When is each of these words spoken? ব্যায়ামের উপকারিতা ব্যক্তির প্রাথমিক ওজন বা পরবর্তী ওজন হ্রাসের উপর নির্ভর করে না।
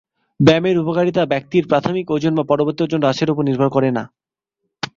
ব্যায়ামের 0.39 0.81
উপকারিতা 0.83 1.21
ব্যক্তির 1.25 1.63
প্রাথমিক 1.67 2.05
ওজন 2.09 2.33
বা 2.37 2.43
পরবর্তী 2.51 2.81
ওজন 2.83 3.01
হ্রাসের 3.03 3.31
উপর 3.33 3.43
নির্ভর 3.45 3.69
করে 3.69 3.89
না। 3.97 4.03